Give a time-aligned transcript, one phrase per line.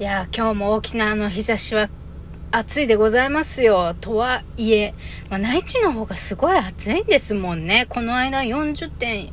[0.00, 1.88] いや今日も沖縄の日差しは
[2.52, 3.96] 暑いでございますよ。
[4.00, 4.94] とはいえ、
[5.28, 7.86] まあ、内地の方がすごい暑いんですもんね。
[7.88, 9.32] この間40点、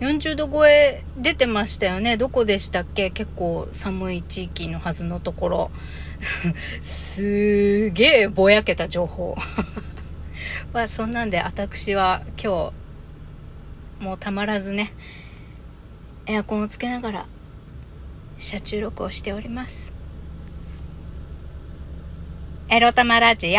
[0.00, 2.18] 40度超え出てましたよね。
[2.18, 3.08] どこでしたっけ？
[3.08, 5.70] 結構寒い地域のはずのところ。
[6.82, 9.34] すげえぼやけた情報。
[10.74, 12.70] まあそんなんで私は今
[13.98, 14.92] 日、もうたまらずね、
[16.26, 17.26] エアコンをつけながら
[18.38, 19.91] 車中録をしております。
[22.74, 23.52] エロ玉ラジオ。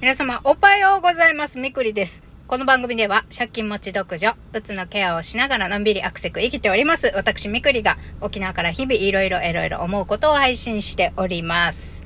[0.00, 1.58] 皆様、おはようございます。
[1.58, 2.22] みくりです。
[2.46, 7.12] この番組では、借金持ち独女、うつのケアをしながらのんびりアクセク生きております。
[7.14, 12.02] 私、みくりが、沖縄から日々いろいろいろいろ思うことを配信しております。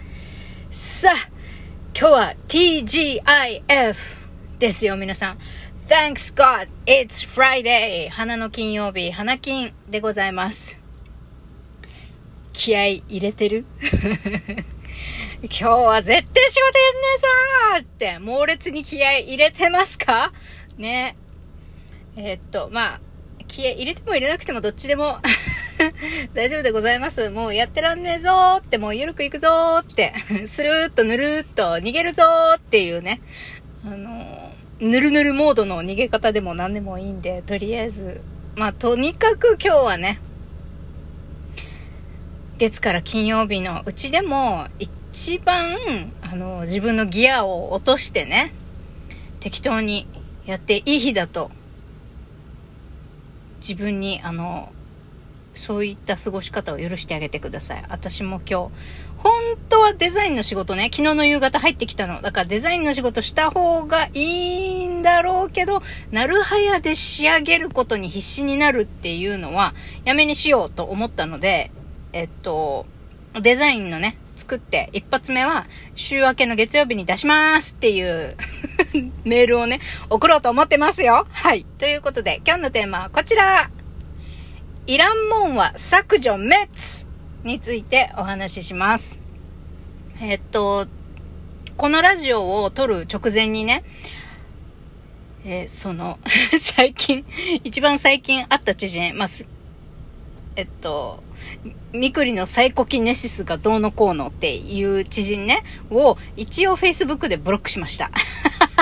[0.73, 1.29] さあ、
[1.97, 4.25] 今日は TGIF
[4.59, 5.39] ですよ、皆さん。
[5.87, 8.09] Thanks God, it's Friday!
[8.09, 10.79] 花の金曜日、花金でございます。
[12.53, 13.67] 気合入れてる？
[15.43, 17.27] 今日は絶対仕事やんねえぞ
[17.81, 20.33] って猛烈に気合入れてますか？
[20.79, 21.17] ね。
[22.17, 23.01] えー、っと、まあ、
[23.47, 25.19] 気合入れても入れなくてもどっちでも
[26.33, 27.29] 大丈夫でございます。
[27.29, 30.15] もうやってらんねえぞーって、もうゆるくいくぞーって、
[30.47, 33.21] スルーっとぬるーっと逃げるぞーっていうね。
[33.87, 38.21] あのぬるぬるモードの逃げ方でも何でもいいんで、とりあえず、
[38.57, 40.21] まあ、とにかく今日はね、
[42.59, 45.77] 月から金曜日のうちでも、一番、
[46.23, 48.53] あの、自分のギアを落としてね、
[49.41, 50.07] 適当に
[50.47, 51.51] やっていい日だと、
[53.59, 54.73] 自分に、あの、
[55.55, 57.85] そういった過ごし方を許してあげてください。
[57.89, 58.73] 私も今日、
[59.19, 59.33] 本
[59.69, 62.21] 当はデザインの仕事ね、昨日の夕方入ってきたの。
[62.21, 64.21] だからデザインの仕事した方がい
[64.85, 71.71] いんだろうけど、なるはやで仕上げることに必死になるっていうのは、やめにしようと思ったので、
[72.13, 72.87] えっと、
[73.41, 78.37] デザインのね、作って一発目は週明けの月曜日に出しますっていう
[79.25, 81.27] メールをね、送ろうと思ってますよ。
[81.31, 81.65] はい。
[81.79, 83.71] ということで、今日のテーマはこちら。
[84.87, 86.53] いらんもんは削除滅
[87.43, 89.19] についてお話しします。
[90.21, 90.87] えっと、
[91.79, 93.83] このラジオを撮る直前にね、
[95.47, 96.19] えー、その、
[96.61, 97.25] 最近、
[97.65, 99.29] 一番最近あった知人、まあ、
[100.57, 101.23] えっと、
[101.95, 108.11] みくりのサイコキネシスがどうのこうのっていう知人ね、を一応 Facebook でブロックしました。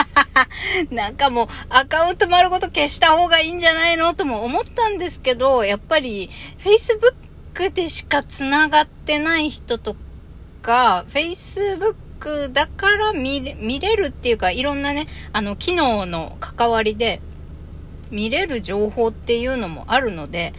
[0.91, 6.31] なんかもうアカウント丸ごと消した方がいいんじゃないのとも思ったんですけど、やっぱり
[6.61, 9.97] Facebook でしか繋がってない人と
[10.63, 17.21] か、Facebook だから見れ見れるっていうか、いろんなね、あの、機能の関わりで
[18.11, 20.53] 見れる情報っていうのもあるので、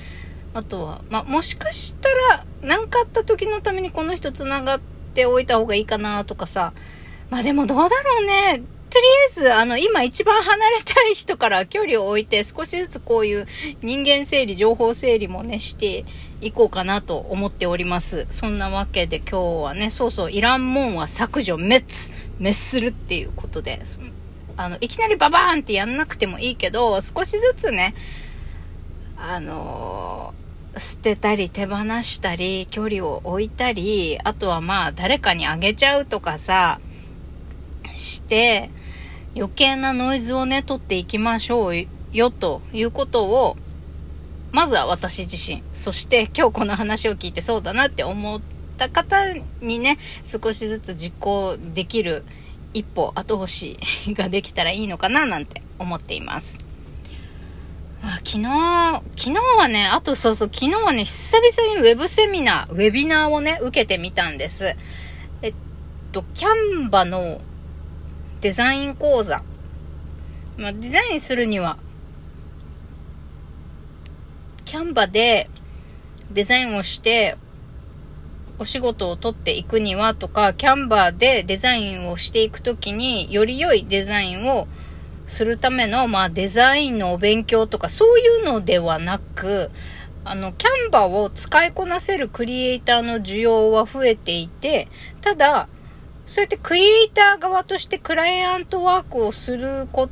[0.54, 4.80] あとは、まあ、もしかしたら、何かあった時のためにこの人繋がっ
[5.14, 6.74] ておいた方がいいかなとかさ、
[7.30, 8.62] まあでもどうだろうね。
[8.94, 13.48] とりあえず、あの、今一番離れたい人から距離を置いて、少しずつこういう
[13.82, 16.06] 人間整理、情報整理もね、して
[16.42, 18.28] いこうかなと思っております。
[18.30, 21.84] そんなわけで今日はね、そうそう、いらんもんは削除、滅、
[22.38, 23.82] 滅するっていうことで、
[24.58, 27.96] あの、いきなりババーンってやんなくてもいいけど、少しずつね、
[29.18, 36.80] あのー、捨てたり手放したり、距離を置いたり、あとはまあ、誰かにあげちゃうとかさ、
[37.96, 38.70] して、
[39.36, 43.58] 余計なノイズをね、取っていきましょうよ、ということを、
[44.52, 48.42] まずは私自身、そして今日この話を聞いてそうだなって思っ
[48.78, 52.24] た方にね、少しずつ実行できる
[52.74, 53.80] 一歩後押し
[54.10, 56.60] ができたらいいのかななんて思っています。
[58.04, 64.76] あ昨日、昨日はね、あとそうそう、昨日はね、久々にウェブセミナー、ウェビナーをね、受けてみたんです。
[65.42, 65.54] えっ
[66.12, 66.50] と、キャ
[66.84, 67.40] ンバの
[68.44, 69.42] デザイン講座。
[70.58, 71.78] まあ、デザインするには、
[74.66, 75.50] キャンバで
[76.30, 77.38] デザインをして、
[78.60, 84.68] お仕事を取っていくにはとか、キャンバーでデザインをしていくときに、より良いデザインを
[85.26, 89.72] するための、まあ、デザインのお勉強とか、そういうのではなく、
[90.26, 94.90] あの、キャンバーを使いこなせるクリエイターの需要は増えていて、
[95.22, 95.70] ただ、
[96.26, 100.10] そうやってクリエイター側としてクライアントワークをするこ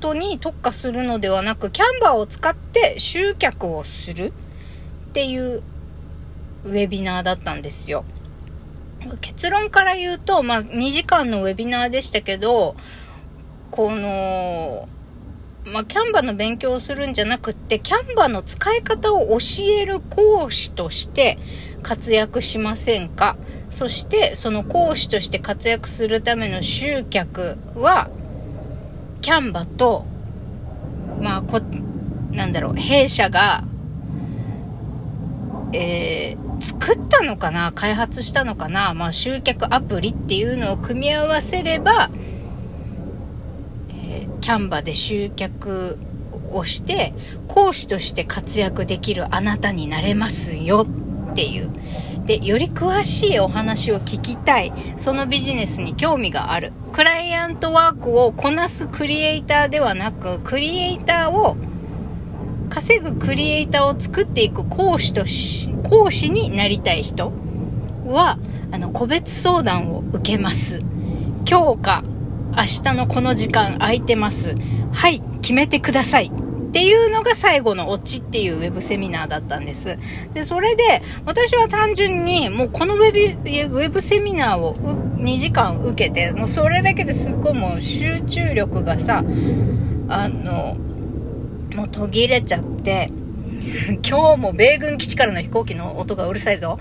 [0.00, 4.32] とに特化するのではなく、キャンバーを使って集客をする
[5.10, 5.62] っていう
[6.64, 8.04] ウェビナーだったんですよ。
[9.20, 12.76] 結論から言うと、まあ、2時間のウェビナーでしたけど、
[13.70, 14.88] この、
[15.64, 21.38] まあ、キャンバの勉強をするんじゃなくって、キャンバの使い方を教える講師として
[21.82, 23.36] 活躍しませんか？
[23.70, 28.10] そして、その講師として活躍するための集客は、
[29.20, 30.04] キャンバと、
[31.20, 31.60] まあ、こ、
[32.32, 33.64] なんだろう、弊社が、
[35.72, 37.72] えー、作ったのかな？
[37.72, 38.92] 開発したのかな？
[38.94, 42.10] まあ、集客アプリっていうのを組み合わせれば、
[44.42, 45.98] キャンバで集客
[46.50, 47.14] をして、
[47.48, 50.84] 講師として活躍できるあなたになれますよ
[51.30, 51.70] っていう。
[52.26, 54.72] で、より詳しいお話を聞きたい。
[54.96, 56.72] そのビジネスに興味がある。
[56.92, 61.56] クライアントワークをこなすクリエイターではなく、クリエイターを
[62.68, 67.32] 稼ぐクリエイターを作っていく講師とし、講師になりたい人
[68.06, 68.38] は、
[68.72, 70.80] あの、個別相談を受けます。
[71.48, 72.04] 今日か
[72.54, 74.54] 明日のこの時間空いてます。
[74.92, 76.26] はい、決めてください。
[76.26, 76.30] っ
[76.72, 79.98] ていうのが最後のオチっていうウェブセミナーだったんです。
[80.32, 89.24] で、それで、私は単純に、もうこのウェブ、ウェブセミナーを2時間受けて、もうそれだけですっごいもう集中力がさ、
[90.08, 90.76] あの、
[91.74, 93.10] もう途切れちゃって、
[94.08, 96.78] 今日も米軍基地からの飛行機の音がうるさいぞ。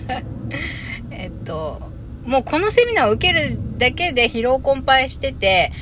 [1.10, 1.80] えっと、
[2.24, 3.46] もうこのセミナーを受ける
[3.78, 5.72] だけで疲労困憊してて、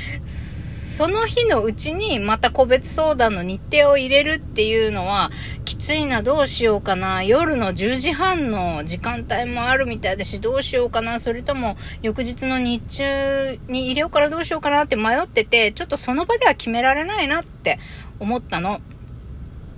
[0.97, 5.31] その日のうちにまた個別相談の日程を入れるっていうのは、
[5.67, 7.23] きついな、どうしようかな。
[7.23, 11.21] 夜の10時半の時間帯もあるみたいだし、どうしようかな。
[11.21, 17.79] それとも、翌日の日中に入れようからどうしようかなって迷ってて、ちょっとその場では決められないなって
[18.19, 18.81] 思ったの。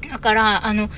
[0.08, 0.88] だから、あの、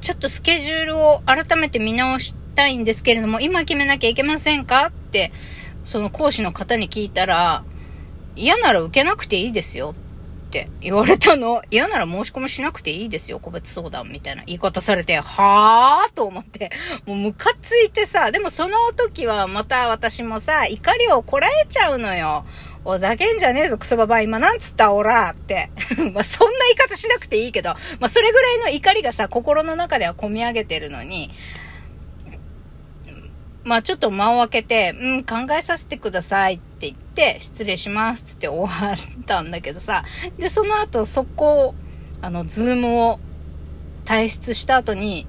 [0.00, 4.86] ちょっとスケジュールを改めて見直してたいんですけれども、今決めなきゃいけませんか？
[4.86, 5.32] って、
[5.84, 7.64] その講師の方に聞いたら、
[8.36, 11.62] 嫌なら受けなくていいですよって言われたの。
[11.70, 16.70] 嫌なら申し込みしなくていいですよ、個別相談みたいな言い方されて、はぁと思って、
[17.06, 22.44] もうムカついてさ、でもその時はまた私もさ、怒りをこらえちゃうのよ。
[22.86, 25.70] ふざけんじゃねえぞ、クソババ今なんつったオラって。
[26.12, 31.30] まあ、そんな言い方しなくていいけど、まあ、それぐらいの怒りがさ、心の中では込み上げてるのに、
[33.64, 40.04] まあちょっと間を空けて、うん、考えさせてくださいって言って、失礼しますつって終わったんだけどさ、
[40.38, 41.74] で、その後速攻、
[42.20, 43.20] あの、 Zoom を
[44.04, 45.26] 退出した後に、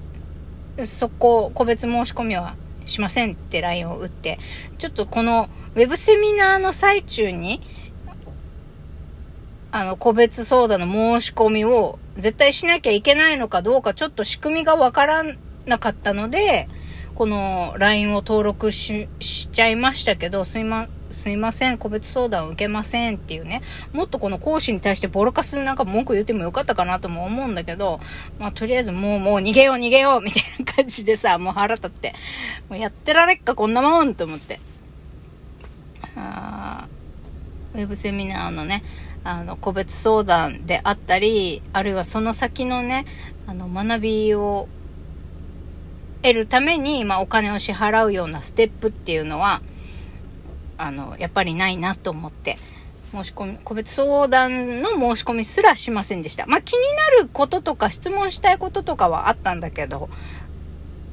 [0.84, 2.54] 速攻、個別申し込みは
[2.84, 4.38] しませんって LINE を打って、
[4.76, 7.62] ちょっとこのウェブセミナーの最中に、
[9.72, 10.86] あの、個別相談の
[11.20, 15.24] 申し込みを絶対しなきゃいけないのかどうか、ちょっと仕組みがわから
[15.64, 16.68] なかったので、
[17.16, 23.62] この LINE を登録し、しちゃいましたけど、すいま、すいません、個別相談を受けませんっていうね、
[23.94, 28.00] もっとこの講師に対してボロカスなんか文句言ってもよかったかなとも思うんだけど、
[28.38, 32.12] まあとりあえずもうもう逃げよう逃げようみたいな感じでさ、もう腹立って、
[32.68, 34.60] もうやってられっかこんなもんと思って。
[36.16, 36.86] あ
[37.74, 38.84] ウェブセミナーのね、
[39.24, 43.06] あの、個別相談であったり、あるいはその先のね、
[43.46, 44.68] あの、学びを
[46.26, 49.62] 得るために、まあ、お金を支払うようなステップっていうのは、
[50.76, 52.58] あの、やっぱりないなと思って、
[53.12, 56.46] 申し込み、個別相談の申し込みすらしませんでした。
[56.46, 60.08] まあ、気になることとか質問したいこととかはあったんだけど、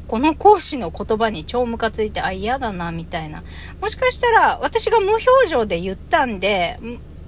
[0.07, 3.43] この講師の言葉に超ムカついて、あ、嫌だな、みたいな。
[3.81, 6.79] もしかしたら、私が無表情で言ったんで、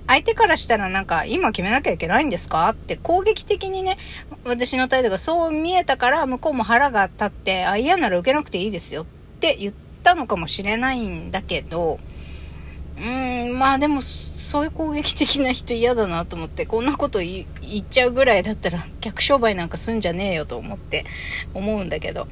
[0.07, 3.97] 相手からしたらなんか、今決めなきゃいけないんですかって攻撃的にね、
[4.43, 9.05] 私の態度がそう見えたから、向こうも腹が立って、あ、嫌なら受けなくていいですよっ
[9.39, 11.99] て言ったのかもしれないんだけど、
[12.97, 17.45] うーん、まあでも、そういう攻撃的な人嫌だなと思って、こんなこと言
[17.79, 21.05] っちゃうぐらいだったら、客商売なんかすんじゃねえよと思って、
[21.53, 22.27] 思うんだけど。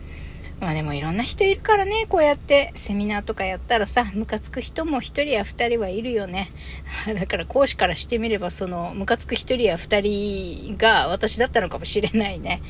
[0.64, 6.52] まあでもいろんな人いるからね、こうやってセミナーとかやったらさ、ムカつく人も一人や二人はいるよね。
[7.20, 12.62] だから講師からしてみれば、その、ムカつく一人や二人が私だったのかもしれないね。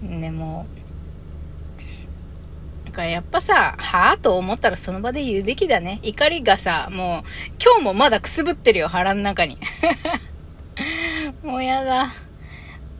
[0.00, 0.20] うん。
[0.20, 0.66] でも、
[2.84, 5.98] だからやっぱさ、はぁと思ったらその場で言うべきだね。
[6.04, 9.58] 怒りがさ、もう、今日もまだくすぶってるよ、腹の中に。
[11.42, 12.25] もうやだ。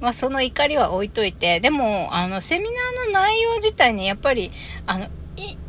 [0.00, 4.50] まあ、その怒りは置いといて、でも、あの、セミナーの内容自体にやっぱり、
[4.86, 5.06] あの、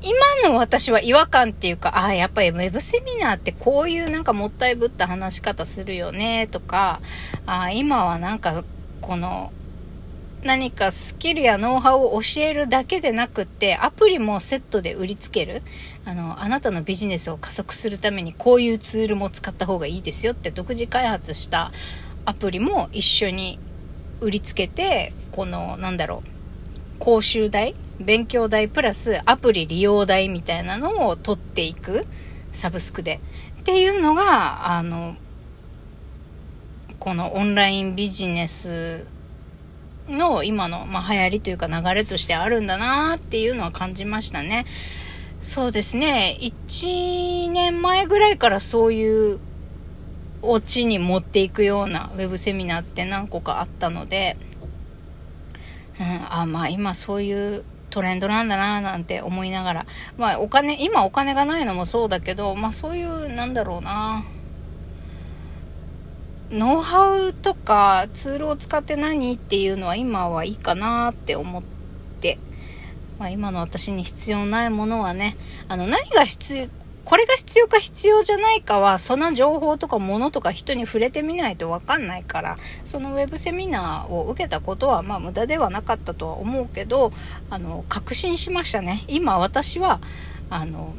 [0.02, 7.02] 今の私は違和感っていうか、ああ、やっぱりウェブセミナーってこういうなんかもったいぶった話し方するよね、とか、
[7.46, 8.64] ああ、今はなんか、
[9.02, 9.52] この、
[10.44, 15.62] 何かスキルやノウハウを教えるだけでなくって、アプリもセットで売りつける。
[16.06, 21.74] あの、あなたのビジネスを加速するためにこういうツールも使った方がいいですよって独自開発した
[22.24, 23.60] アプリも一緒に
[24.22, 26.30] 売りつけて、この、なんだろう、
[27.00, 32.06] 講習代勉強代プラスアプリ利用代みたいなのを取っていく。
[32.54, 33.20] サブスクで。
[33.60, 35.16] っていうのが、あの、
[37.00, 39.06] このオンラインビジネス
[40.10, 44.66] の今の、まあ、流行りというか流れとしてあるんだなっていうのは感じましたね。
[45.42, 46.38] そうですね。
[46.42, 49.40] 1年前ぐらいからそういう
[50.42, 54.38] オチに持っていくようなウェブセミナーって何個かあったので、
[56.00, 59.86] うん、あ、まあ今そういうトレンドなんだななんて思いながら、
[60.18, 64.24] まあお金、今お金がないのもそうだけど、まあそういう、なんだろうな、
[66.52, 71.64] ノウハウとかツールを使って何っていうのは今はいいかなって思っ
[72.22, 72.38] て、
[73.20, 75.36] まあ、今の私に必要ないものはね、
[75.68, 76.68] あの何が必要、
[77.08, 87.14] これが必要か必要じゃないかは、その情報とか物とか人に触れてみないとわかんないから、そのウェブセミナーを受けたことは、まあ無駄ではなかったとは思うけど、
[87.50, 89.06] あの、確信しましたね。
[89.08, 90.02] 今私は、
[90.50, 90.96] あの、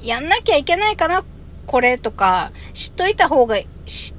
[0.00, 1.24] やんなきゃいけないかな、
[1.66, 4.14] これとか、知っといた方が、知っ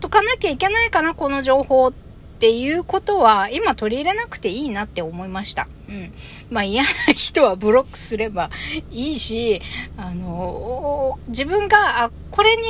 [0.00, 1.92] とかなきゃいけないかな、この情報っ
[2.40, 5.68] ていうことは、今取り入れなくていいなって思いました。
[5.88, 6.12] うん。
[6.50, 8.50] まあ嫌な人はブロックすれば
[8.90, 9.60] いいし、
[9.96, 12.64] あの、自分が、あ、これに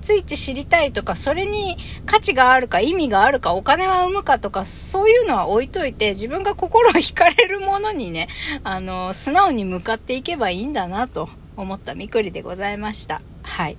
[0.00, 8.28] ついて知りたいとか、それに価値があるか、意味があるか、お金は生むかとか、そういうのは置いといて、自分が心を惹かれるものにね、
[8.64, 13.20] あの、素直に向かっていけばいいんだなと思ったみくりでございました。
[13.42, 13.76] はい。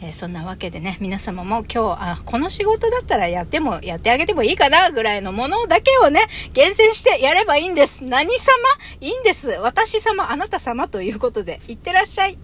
[0.00, 8.04] えー、そんなわけでね、皆様も今日、あ、この仕事だったらやっても、やってあげてもいいかな、ぐらいのものだけをね、厳選してやればいいんです。
[8.04, 8.54] 何様？
[9.00, 9.48] いいんです。
[9.50, 12.38] 私様、あなた様ということで、いってらっしゃい。